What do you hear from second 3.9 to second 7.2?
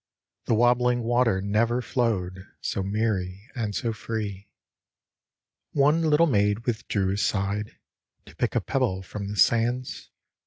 free. One little maid withdrew